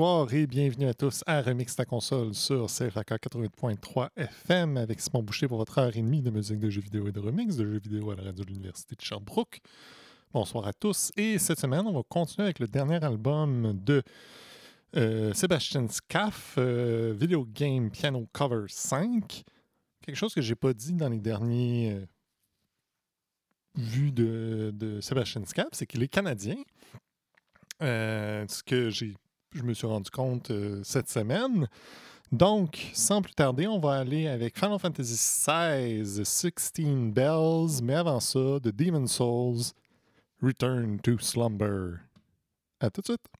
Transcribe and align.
Bonsoir 0.00 0.32
et 0.32 0.46
bienvenue 0.46 0.86
à 0.86 0.94
tous 0.94 1.22
à 1.26 1.42
Remix 1.42 1.76
ta 1.76 1.84
console 1.84 2.32
sur 2.32 2.68
CFAK 2.68 3.22
88.3 3.22 4.08
FM 4.16 4.78
avec 4.78 4.98
Simon 4.98 5.22
Boucher 5.22 5.46
pour 5.46 5.58
votre 5.58 5.76
heure 5.76 5.94
et 5.94 6.00
demie 6.00 6.22
de 6.22 6.30
musique 6.30 6.58
de 6.58 6.70
jeux 6.70 6.80
vidéo 6.80 7.06
et 7.08 7.12
de 7.12 7.20
remix 7.20 7.54
de 7.56 7.66
jeux 7.66 7.78
vidéo 7.78 8.10
à 8.10 8.14
la 8.14 8.22
radio 8.22 8.42
de 8.42 8.48
l'Université 8.48 8.96
de 8.96 9.02
Sherbrooke. 9.02 9.60
Bonsoir 10.32 10.66
à 10.66 10.72
tous 10.72 11.12
et 11.18 11.36
cette 11.36 11.60
semaine 11.60 11.86
on 11.86 11.92
va 11.92 12.02
continuer 12.08 12.46
avec 12.46 12.60
le 12.60 12.66
dernier 12.66 13.04
album 13.04 13.78
de 13.84 14.02
euh, 14.96 15.34
Sébastien 15.34 15.86
Scaff, 15.86 16.54
euh, 16.56 17.14
Video 17.14 17.44
Game 17.44 17.90
Piano 17.90 18.26
Cover 18.32 18.64
5. 18.68 19.42
Quelque 20.00 20.16
chose 20.16 20.32
que 20.32 20.40
j'ai 20.40 20.54
pas 20.54 20.72
dit 20.72 20.94
dans 20.94 21.10
les 21.10 21.20
derniers 21.20 21.92
euh, 21.92 22.06
vues 23.74 24.12
de, 24.12 24.70
de 24.72 25.02
Sébastien 25.02 25.44
Scaff, 25.44 25.68
c'est 25.72 25.84
qu'il 25.84 26.02
est 26.02 26.08
canadien. 26.08 26.56
Euh, 27.82 28.46
ce 28.48 28.62
que 28.62 28.88
j'ai 28.88 29.14
je 29.54 29.62
me 29.62 29.74
suis 29.74 29.86
rendu 29.86 30.10
compte 30.10 30.50
euh, 30.50 30.80
cette 30.84 31.08
semaine. 31.08 31.68
Donc, 32.32 32.90
sans 32.94 33.22
plus 33.22 33.34
tarder, 33.34 33.66
on 33.66 33.80
va 33.80 33.94
aller 33.94 34.28
avec 34.28 34.56
Final 34.56 34.78
Fantasy 34.78 35.14
XVI, 35.14 36.24
16 36.24 37.12
Bells, 37.12 37.82
mais 37.82 37.94
avant 37.94 38.20
ça, 38.20 38.60
de 38.60 38.70
Demon 38.70 39.06
Souls, 39.06 39.72
Return 40.40 41.00
to 41.00 41.18
Slumber. 41.18 41.98
À 42.78 42.90
tout 42.90 43.00
de 43.00 43.06
suite. 43.06 43.39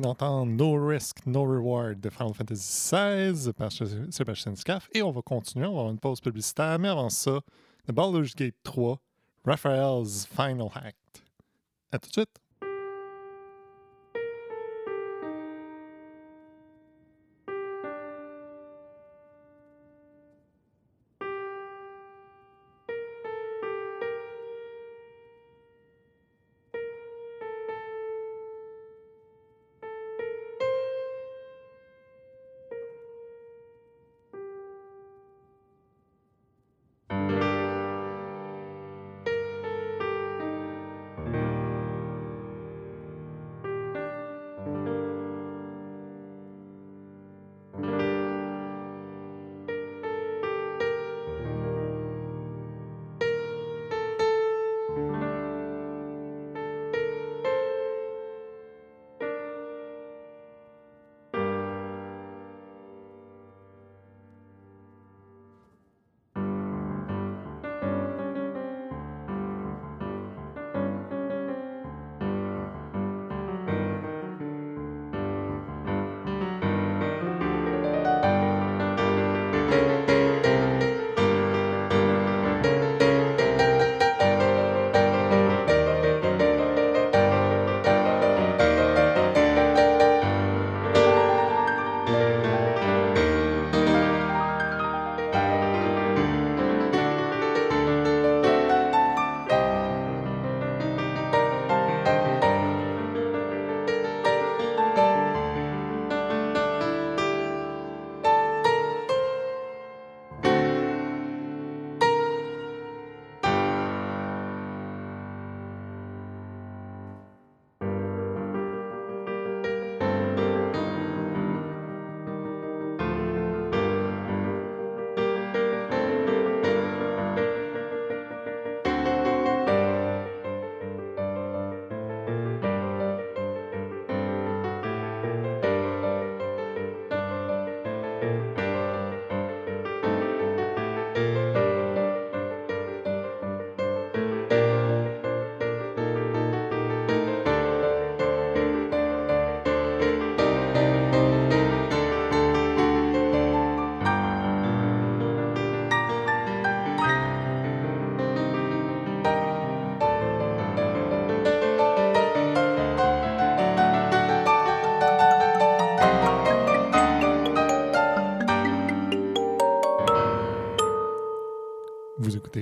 Venez 0.00 0.08
d'entendre 0.08 0.50
No 0.50 0.86
Risk, 0.86 1.26
No 1.26 1.44
Reward 1.44 2.00
de 2.00 2.10
Final 2.10 2.34
Fantasy 2.34 2.94
XVI 2.94 3.52
par 3.52 3.70
Sébastien 3.70 4.54
Scaff. 4.56 4.88
Et 4.92 5.02
on 5.02 5.10
va 5.10 5.20
continuer, 5.22 5.66
on 5.66 5.74
va 5.74 5.80
avoir 5.80 5.92
une 5.92 5.98
pause 5.98 6.20
publicitaire. 6.20 6.78
Mais 6.78 6.88
avant 6.88 7.10
ça, 7.10 7.40
The 7.86 7.92
Baldur's 7.92 8.34
Gate 8.34 8.56
3, 8.62 8.98
Raphael's 9.44 10.26
Final 10.26 10.68
Act. 10.74 10.96
À 11.92 11.98
tout 11.98 12.08
de 12.08 12.12
suite! 12.12 12.40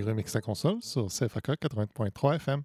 Remix 0.08 0.34
la 0.34 0.40
console 0.40 0.78
sur 0.80 1.06
CFAK 1.08 1.60
80.3 1.62 2.36
FM. 2.36 2.62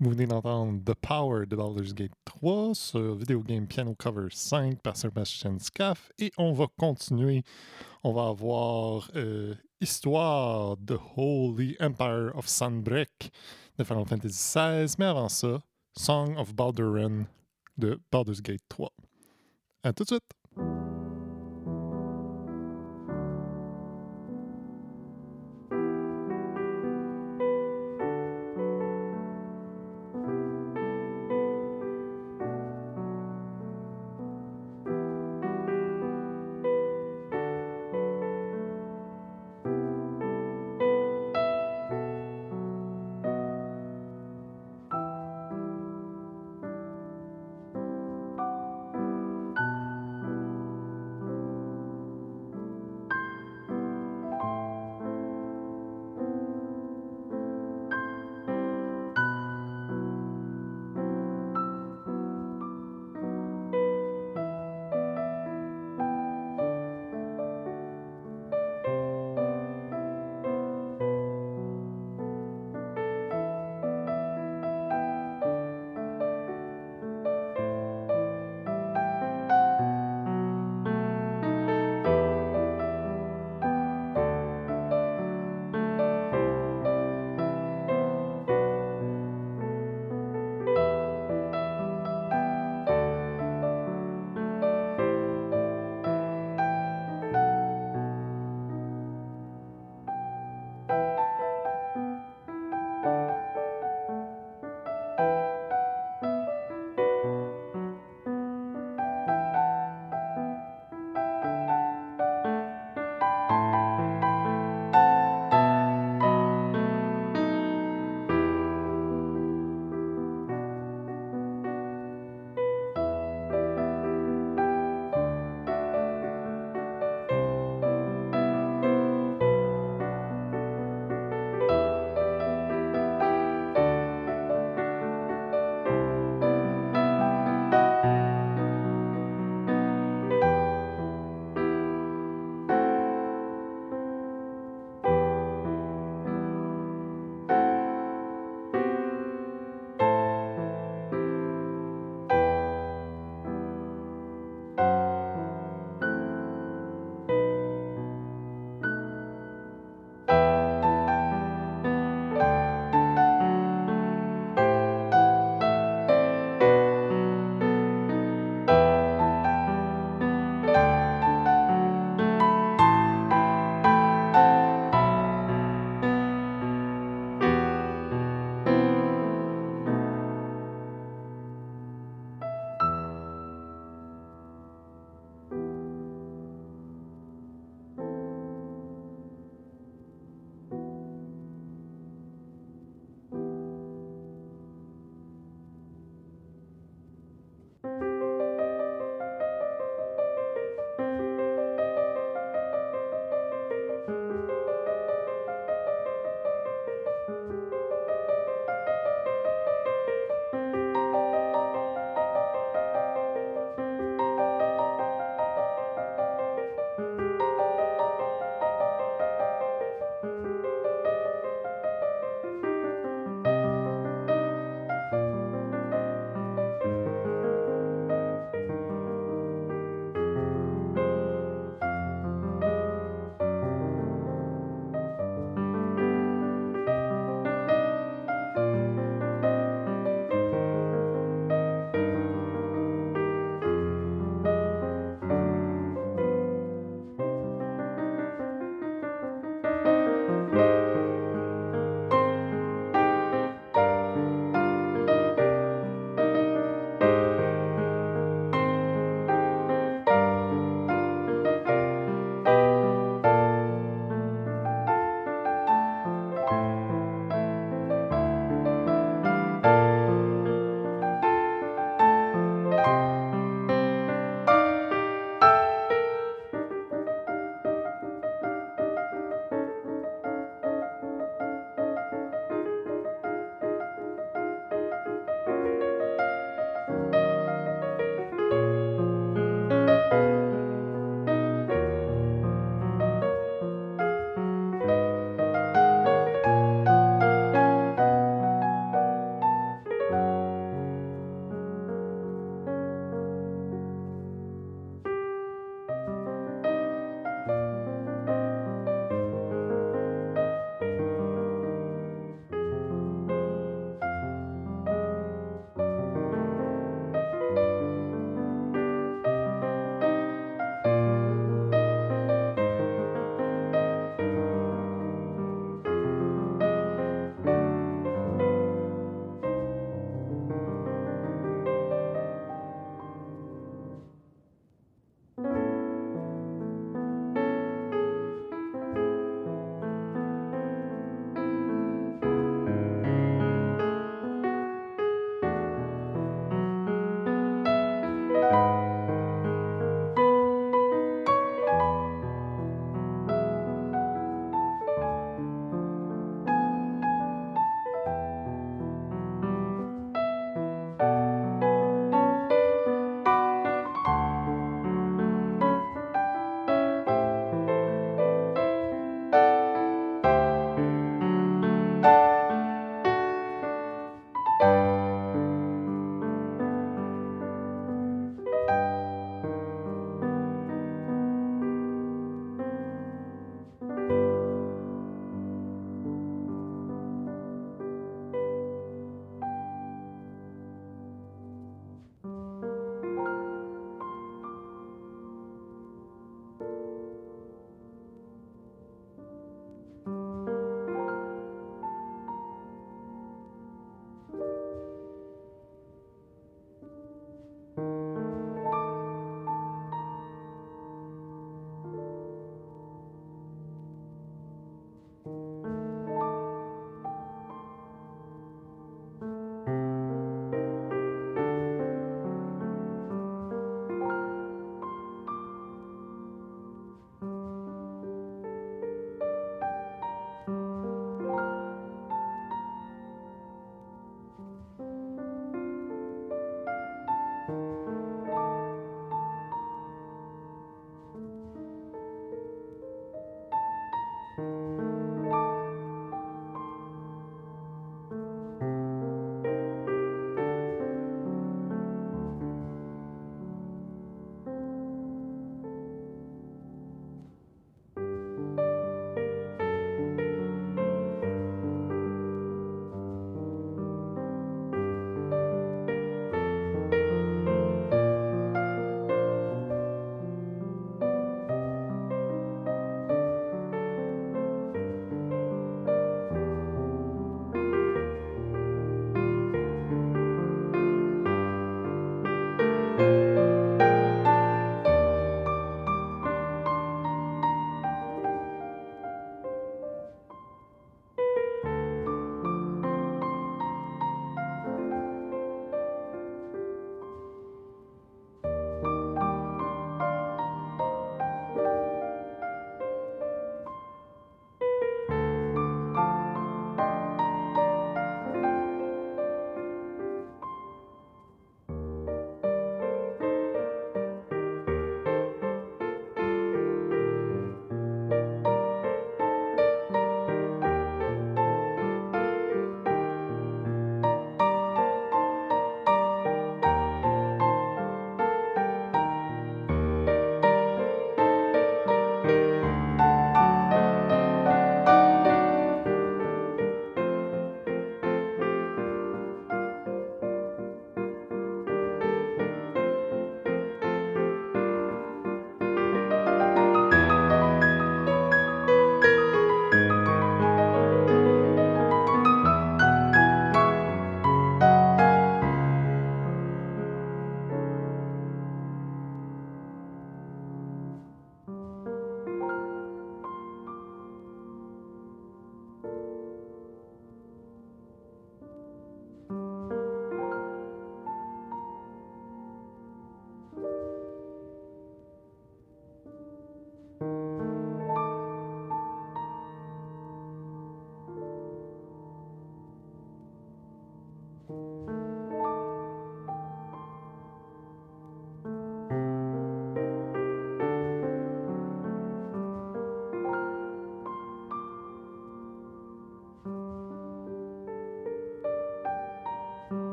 Vous 0.00 0.10
venez 0.10 0.28
d'entendre 0.28 0.80
The 0.84 0.94
Power 0.94 1.44
de 1.46 1.56
Baldur's 1.56 1.92
Gate 1.92 2.12
3 2.24 2.72
sur 2.72 3.16
Video 3.16 3.40
Game 3.40 3.66
Piano 3.66 3.96
Cover 3.96 4.28
5 4.30 4.80
par 4.80 4.96
Sebastian 4.96 5.58
Scaff. 5.58 6.12
Et 6.20 6.30
on 6.38 6.52
va 6.52 6.66
continuer. 6.78 7.42
On 8.04 8.12
va 8.12 8.28
avoir 8.28 9.10
euh, 9.16 9.56
Histoire 9.80 10.76
de 10.76 10.96
Holy 11.16 11.76
Empire 11.80 12.30
of 12.36 12.46
Sunbreak 12.46 13.32
de 13.76 13.82
Final 13.82 14.06
Fantasy 14.06 14.36
XVI. 14.56 14.94
Mais 15.00 15.06
avant 15.06 15.28
ça, 15.28 15.64
Song 15.96 16.36
of 16.36 16.54
Balduran 16.54 17.24
de 17.76 18.00
Baldur's 18.12 18.40
Gate 18.40 18.62
3. 18.68 18.92
À 19.82 19.92
tout 19.92 20.04
de 20.04 20.10
suite! 20.10 20.37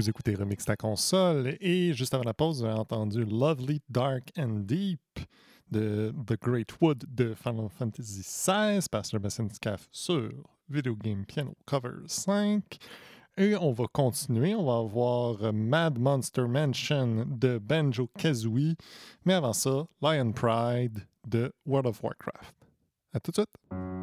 Vous 0.00 0.08
écoutez 0.08 0.34
Remix 0.34 0.64
ta 0.64 0.76
console 0.76 1.58
et 1.60 1.92
juste 1.92 2.14
avant 2.14 2.24
la 2.24 2.32
pause, 2.32 2.60
vous 2.60 2.64
avez 2.64 2.78
entendu 2.78 3.22
Lovely, 3.22 3.82
Dark 3.90 4.32
and 4.38 4.60
Deep 4.60 4.98
de 5.70 6.14
The 6.26 6.40
Great 6.40 6.72
Wood 6.80 7.04
de 7.06 7.34
Final 7.34 7.68
Fantasy 7.68 8.22
XVI 8.22 8.80
par 8.90 9.04
Sebastian 9.04 9.50
Scaff 9.52 9.88
sur 9.92 10.30
Video 10.70 10.96
Game 10.96 11.26
Piano 11.26 11.54
Cover 11.66 11.96
5. 12.06 12.78
Et 13.36 13.54
on 13.56 13.72
va 13.72 13.84
continuer, 13.92 14.54
on 14.54 14.64
va 14.64 14.78
avoir 14.78 15.52
Mad 15.52 15.98
Monster 15.98 16.46
Mansion 16.48 17.26
de 17.26 17.58
Banjo 17.58 18.08
Kazooie, 18.16 18.76
mais 19.26 19.34
avant 19.34 19.52
ça, 19.52 19.86
Lion 20.00 20.32
Pride 20.32 21.06
de 21.28 21.52
World 21.66 21.88
of 21.88 22.02
Warcraft. 22.02 22.56
À 23.12 23.20
tout 23.20 23.32
de 23.32 23.36
suite! 23.36 23.99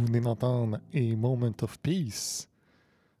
Vous 0.00 0.06
venez 0.06 0.20
d'entendre 0.20 0.80
A 0.94 1.16
Moment 1.16 1.52
of 1.60 1.78
Peace. 1.80 2.48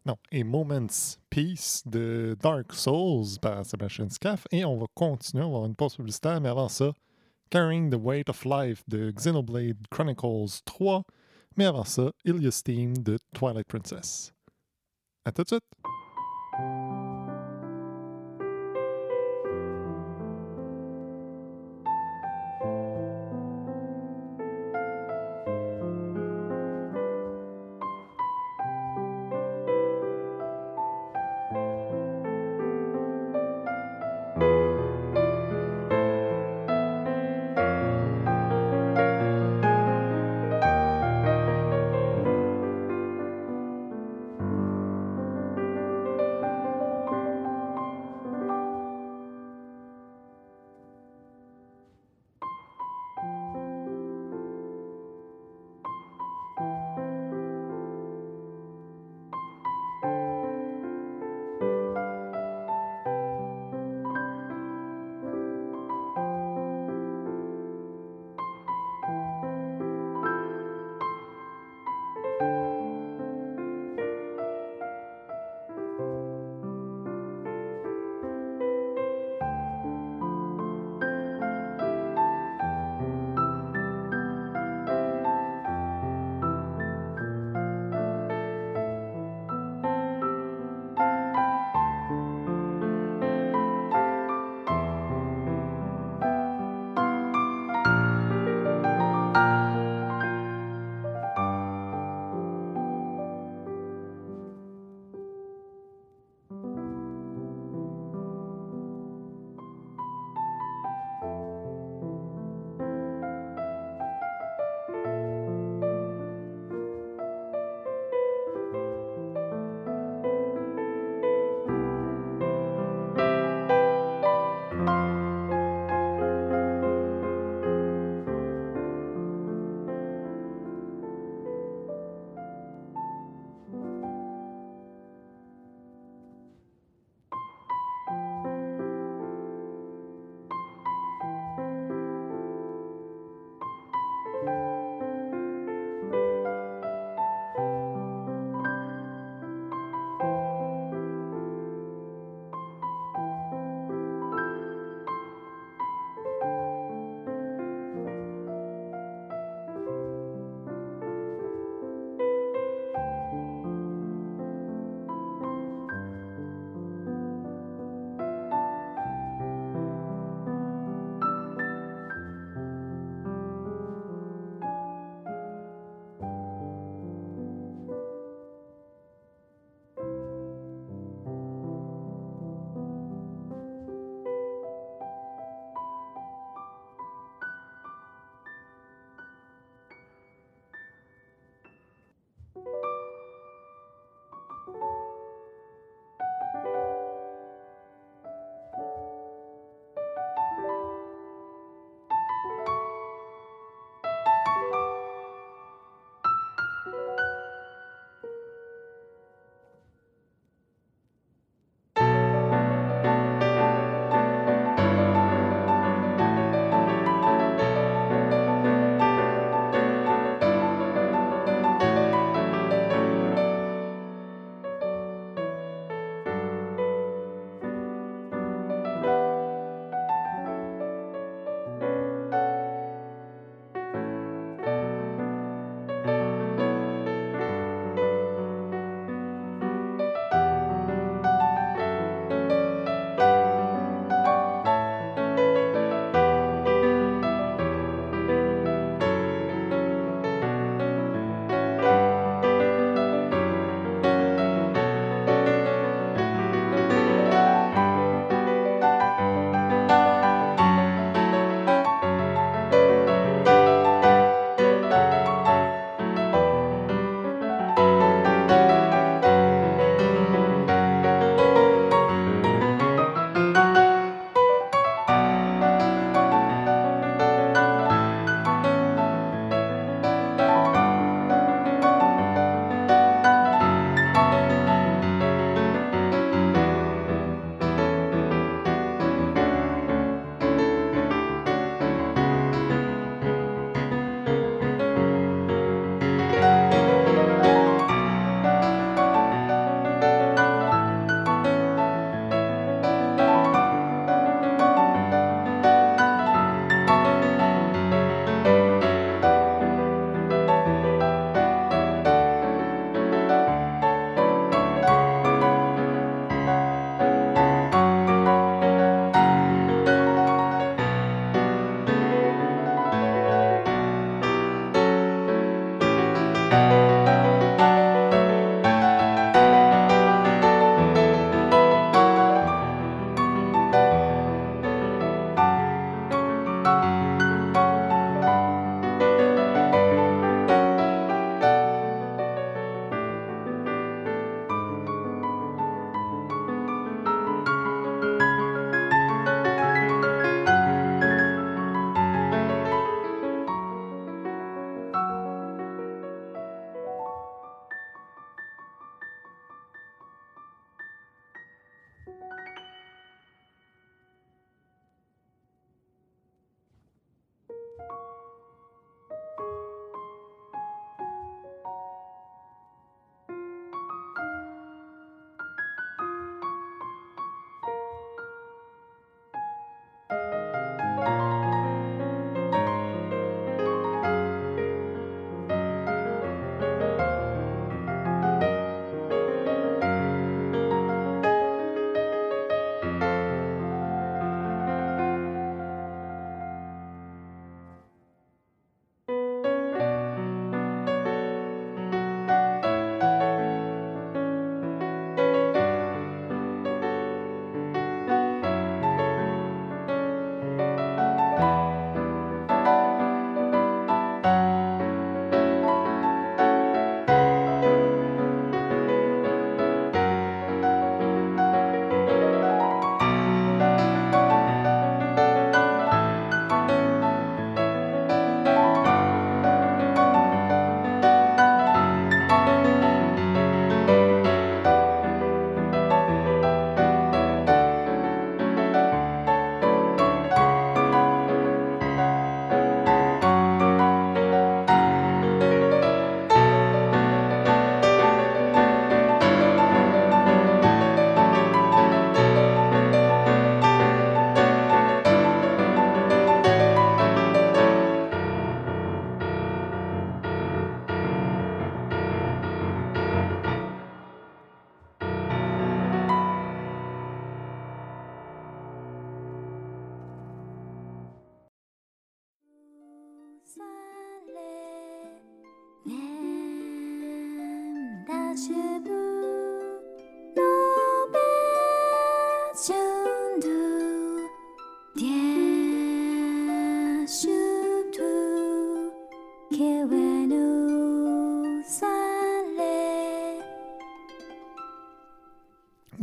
Non, 0.06 0.16
A 0.32 0.44
Moment's 0.44 1.20
Peace 1.28 1.82
de 1.84 2.34
Dark 2.40 2.72
Souls 2.72 3.38
par 3.38 3.66
Sebastian 3.66 4.08
Scaff. 4.08 4.46
Et 4.50 4.64
on 4.64 4.78
va 4.78 4.86
continuer, 4.94 5.44
on 5.44 5.50
va 5.50 5.56
avoir 5.56 5.66
une 5.66 5.74
pause 5.74 5.98
mais 5.98 6.48
avant 6.48 6.70
ça, 6.70 6.94
Carrying 7.50 7.90
the 7.90 7.98
Weight 8.00 8.30
of 8.30 8.46
Life 8.46 8.82
de 8.88 9.10
Xenoblade 9.10 9.76
Chronicles 9.90 10.62
3. 10.64 11.02
Mais 11.58 11.66
avant 11.66 11.84
ça, 11.84 12.12
Ilias 12.24 12.62
Theme 12.64 12.96
de 12.96 13.18
Twilight 13.34 13.68
Princess. 13.68 14.32
À 15.26 15.32
tout 15.32 15.42
de 15.42 15.48
suite! 15.48 16.89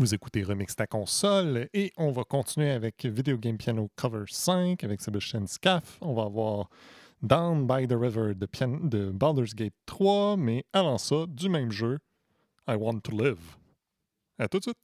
Vous 0.07 0.15
écoutez 0.15 0.41
Remix 0.41 0.73
ta 0.73 0.87
console 0.87 1.67
et 1.73 1.91
on 1.97 2.11
va 2.11 2.23
continuer 2.23 2.71
avec 2.71 3.05
Video 3.05 3.37
Game 3.37 3.57
Piano 3.57 3.91
Cover 3.97 4.23
5 4.25 4.81
avec 4.85 5.01
Sebastian 5.01 5.45
Scaff. 5.47 5.97
On 5.99 6.13
va 6.13 6.23
avoir 6.23 6.69
Down 7.21 7.67
by 7.67 7.89
the 7.89 7.95
River 7.99 8.33
de, 8.33 8.45
Pian- 8.45 8.87
de 8.87 9.11
Baldur's 9.11 9.53
Gate 9.53 9.73
3, 9.85 10.37
mais 10.37 10.63
avant 10.71 10.97
ça, 10.97 11.25
du 11.27 11.49
même 11.49 11.71
jeu, 11.71 11.97
I 12.69 12.75
Want 12.75 13.01
to 13.01 13.11
Live. 13.21 13.57
À 14.39 14.47
tout 14.47 14.59
de 14.59 14.63
suite! 14.63 14.77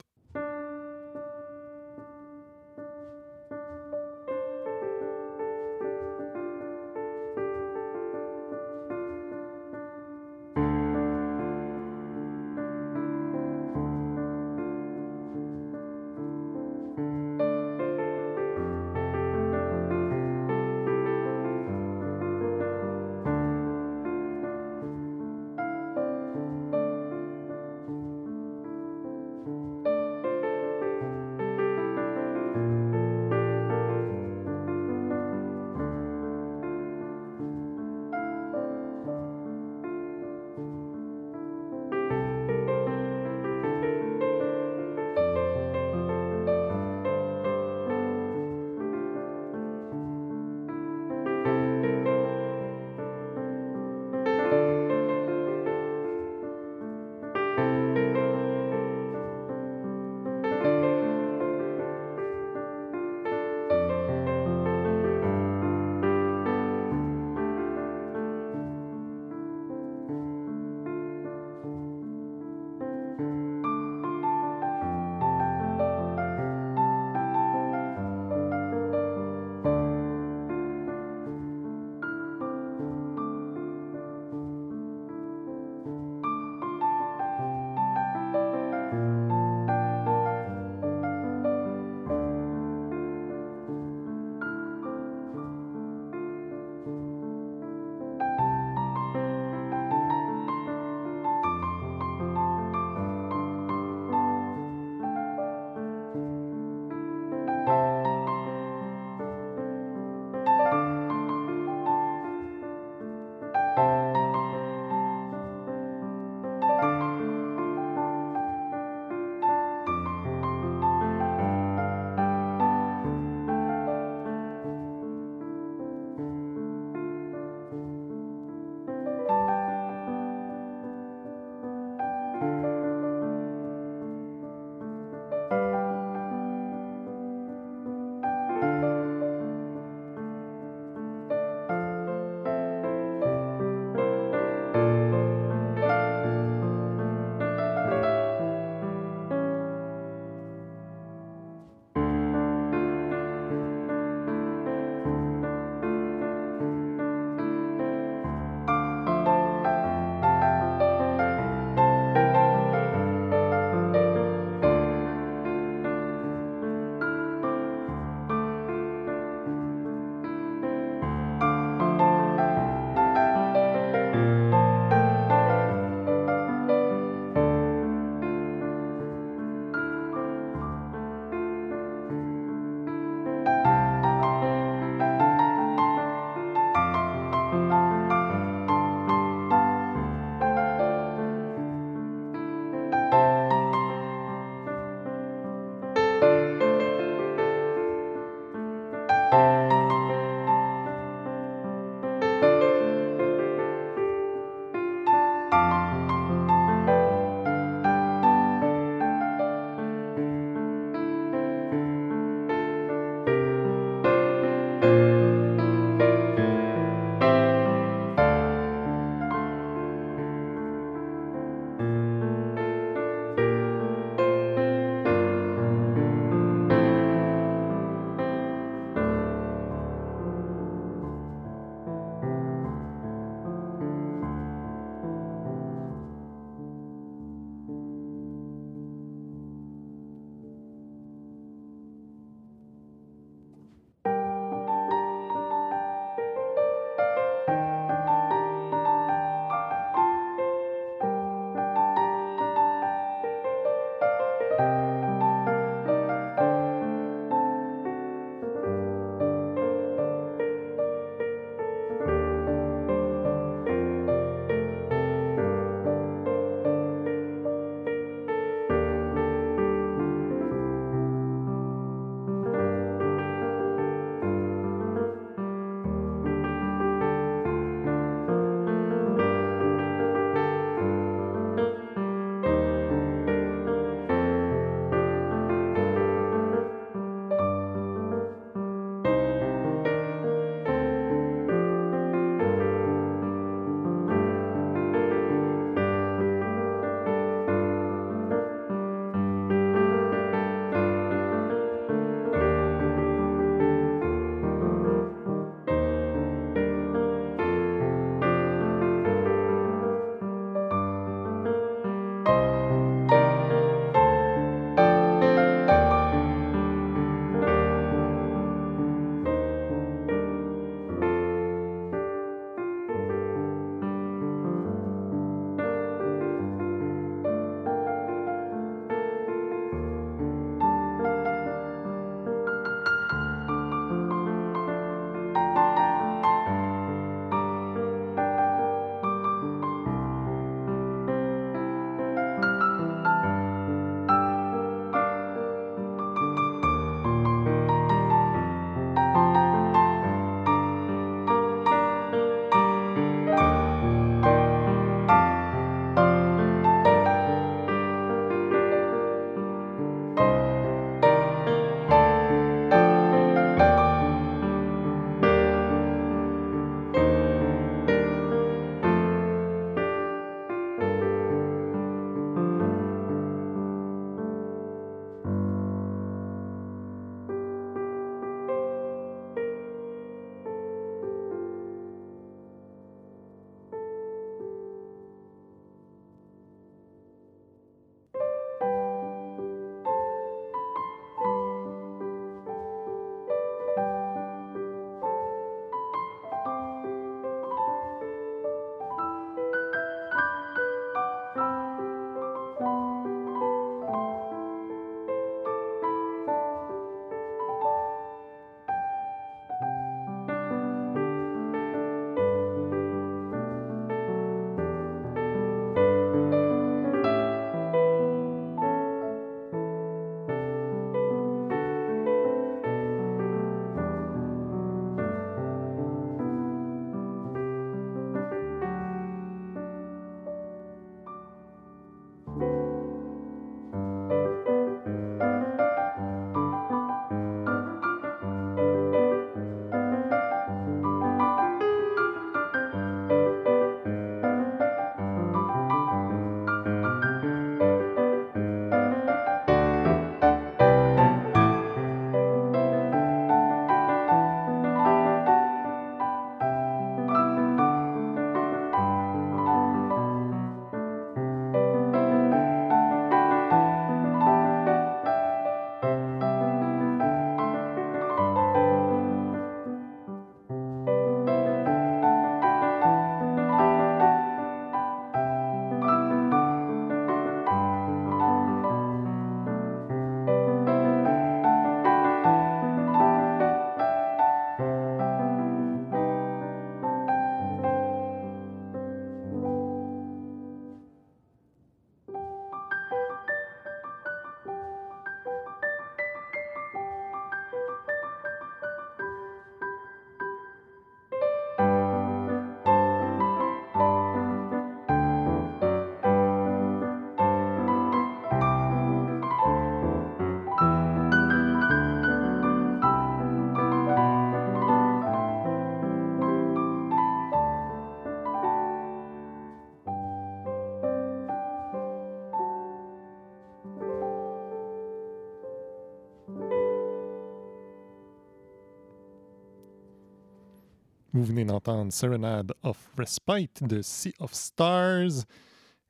Vous 531.23 531.29
venez 531.29 531.45
d'entendre 531.45 531.93
Serenade 531.93 532.51
of 532.63 532.77
Respite 532.97 533.63
de 533.63 533.81
Sea 533.81 534.13
of 534.19 534.33
Stars. 534.33 535.23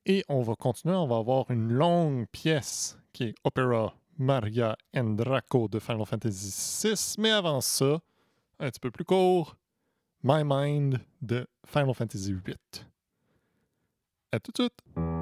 Et 0.05 0.23
on 0.29 0.43
va 0.43 0.53
continuer, 0.53 0.93
on 0.93 1.07
va 1.07 1.17
avoir 1.17 1.49
une 1.49 1.73
longue 1.73 2.27
pièce 2.27 2.99
qui 3.13 3.23
est 3.23 3.35
Opera 3.43 3.95
Maria 4.19 4.77
and 4.95 5.15
Draco 5.15 5.67
de 5.67 5.79
Final 5.79 6.05
Fantasy 6.05 6.87
VI. 6.87 7.15
Mais 7.17 7.31
avant 7.31 7.61
ça, 7.61 7.99
un 8.59 8.69
petit 8.69 8.79
peu 8.79 8.91
plus 8.91 9.05
court, 9.05 9.57
My 10.21 10.43
Mind 10.45 10.99
de 11.23 11.47
Final 11.65 11.95
Fantasy 11.95 12.33
VIII. 12.33 12.85
À 14.31 14.39
tout 14.39 14.51
de 14.51 14.61
suite! 14.61 15.12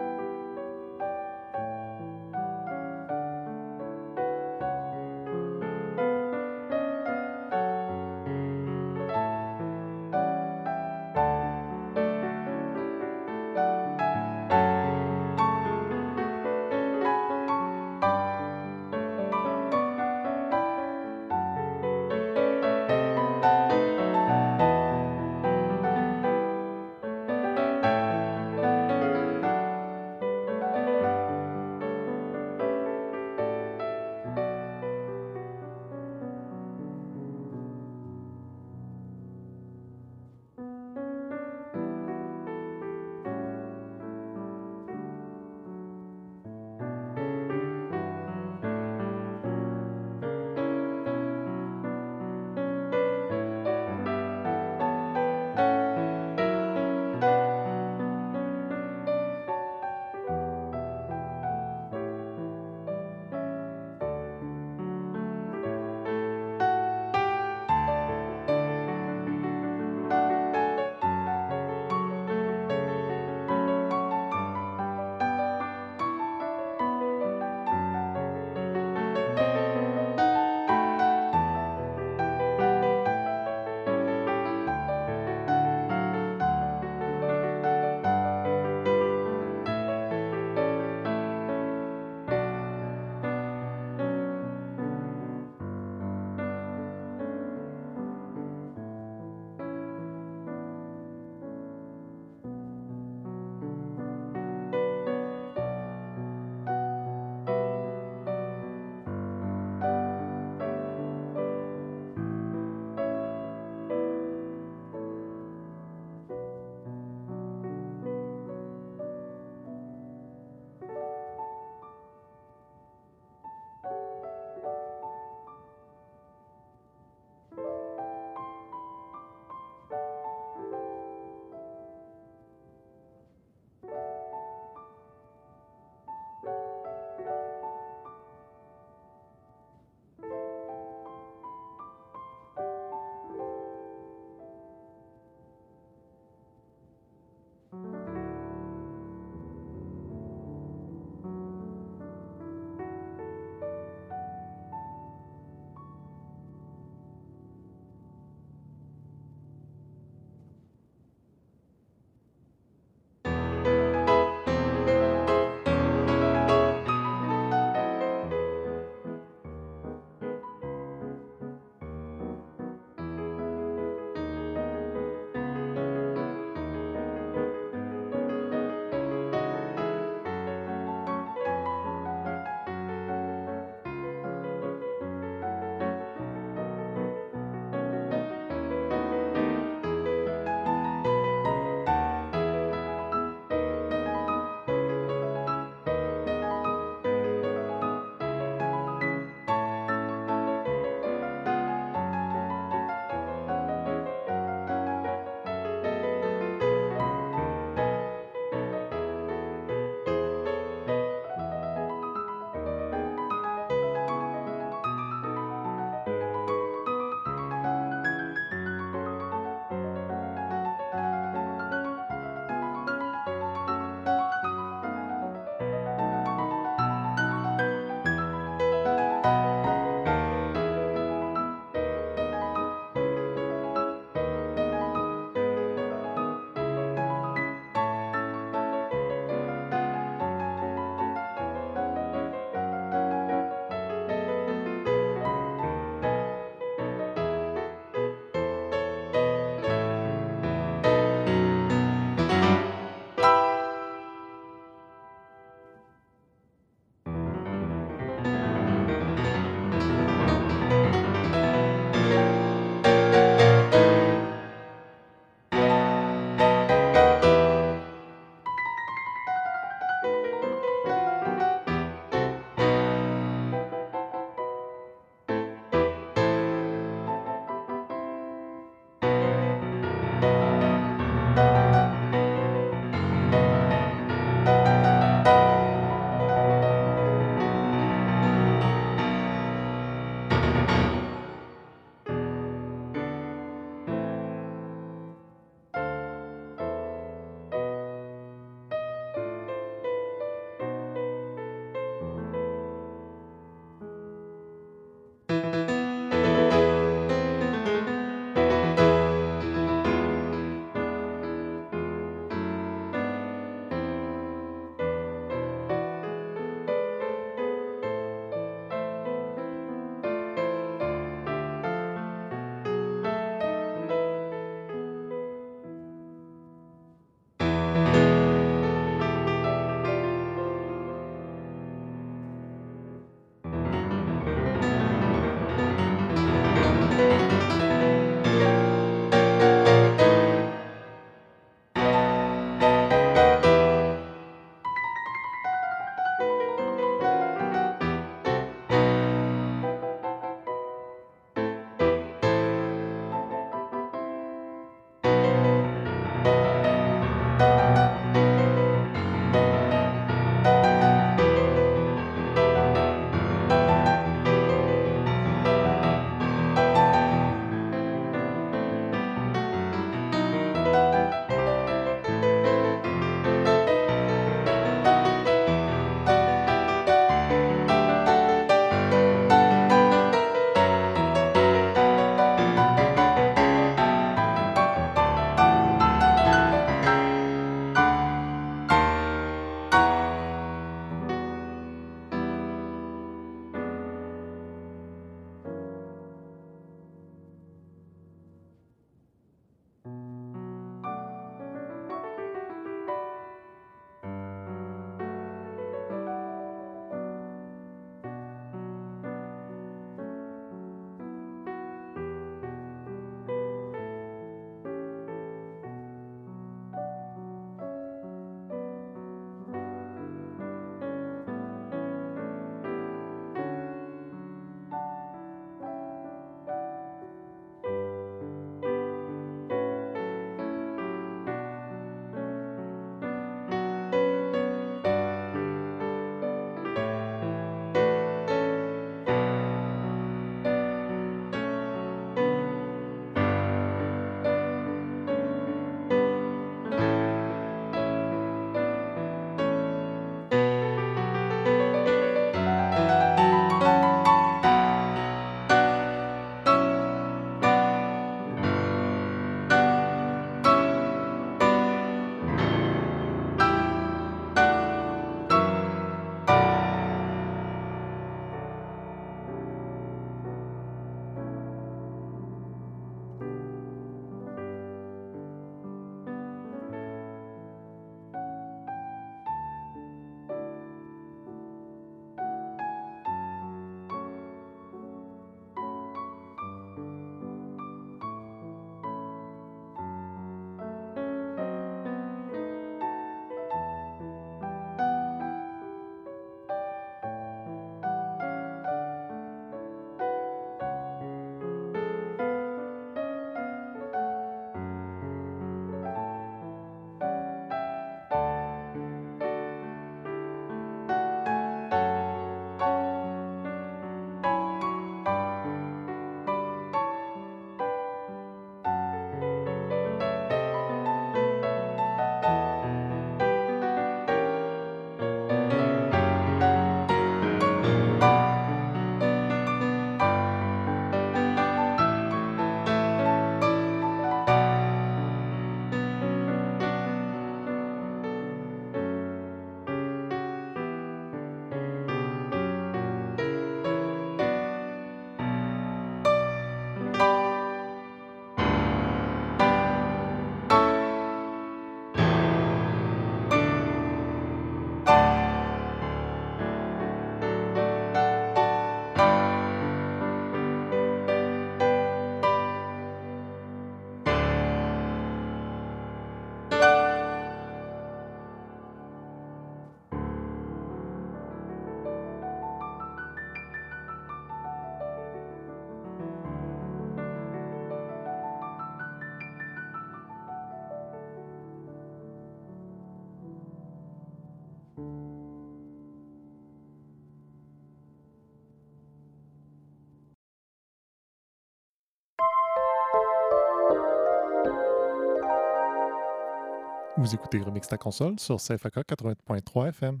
Vous 596.98 597.14
écoutez 597.14 597.38
Remix 597.40 597.68
ta 597.68 597.78
console 597.78 598.18
sur 598.18 598.38
CFAK 598.38 598.78
80.3 598.78 599.68
FM. 599.68 600.00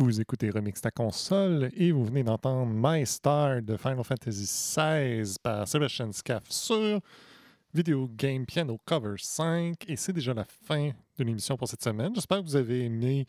Vous 0.00 0.18
écoutez 0.18 0.48
Remix 0.48 0.80
ta 0.80 0.90
console 0.90 1.68
et 1.76 1.92
vous 1.92 2.06
venez 2.06 2.22
d'entendre 2.22 2.72
My 2.74 3.04
Star 3.04 3.60
de 3.60 3.76
Final 3.76 4.02
Fantasy 4.02 4.44
XVI 4.44 5.34
par 5.42 5.68
Sebastian 5.68 6.10
Scaff 6.12 6.44
sur 6.48 7.02
Video 7.74 8.08
Game 8.08 8.46
Piano 8.46 8.80
Cover 8.86 9.16
5. 9.18 9.84
Et 9.88 9.96
c'est 9.96 10.14
déjà 10.14 10.32
la 10.32 10.46
fin 10.46 10.88
de 11.18 11.24
l'émission 11.24 11.58
pour 11.58 11.68
cette 11.68 11.84
semaine. 11.84 12.14
J'espère 12.14 12.38
que 12.38 12.44
vous 12.44 12.56
avez 12.56 12.86
aimé 12.86 13.26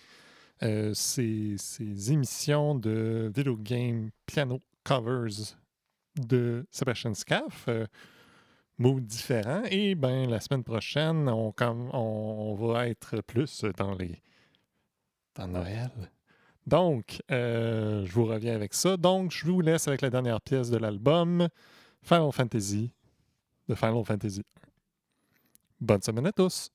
euh, 0.63 0.93
ces, 0.93 1.57
émissions 2.09 2.73
de 2.75 3.29
Video 3.35 3.57
Game 3.57 4.09
Piano 4.25 4.61
Covers 4.85 5.57
de 6.15 6.65
Sebastian 6.71 7.15
Scaff. 7.15 7.65
Euh, 7.67 7.85
mots 8.77 9.01
différents. 9.01 9.63
Et 9.69 9.93
ben 9.95 10.29
la 10.29 10.39
semaine 10.39 10.63
prochaine, 10.63 11.27
on, 11.27 11.53
on 11.59 12.55
va 12.55 12.87
être 12.87 13.19
plus 13.23 13.65
dans 13.75 13.93
les 13.93 14.21
dans 15.35 15.49
Noël. 15.49 15.91
Donc, 16.67 17.21
euh, 17.31 18.05
je 18.05 18.11
vous 18.11 18.25
reviens 18.25 18.55
avec 18.55 18.73
ça. 18.73 18.97
Donc, 18.97 19.31
je 19.31 19.45
vous 19.45 19.61
laisse 19.61 19.87
avec 19.87 20.01
la 20.01 20.09
dernière 20.09 20.41
pièce 20.41 20.69
de 20.69 20.77
l'album, 20.77 21.47
Final 22.03 22.31
Fantasy, 22.31 22.91
de 23.67 23.75
Final 23.75 24.03
Fantasy 24.05 24.41
1. 24.41 24.43
Bonne 25.81 26.01
semaine 26.01 26.27
à 26.27 26.31
tous! 26.31 26.71